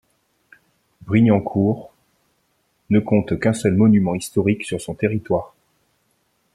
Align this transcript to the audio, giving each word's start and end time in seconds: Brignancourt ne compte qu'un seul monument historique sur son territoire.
Brignancourt 1.01 1.93
ne 2.89 2.97
compte 2.99 3.39
qu'un 3.39 3.53
seul 3.53 3.75
monument 3.75 4.15
historique 4.15 4.63
sur 4.63 4.81
son 4.81 4.95
territoire. 4.95 5.53